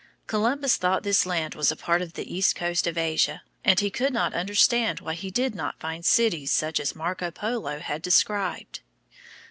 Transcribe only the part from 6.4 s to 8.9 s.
such as Marco Polo had described.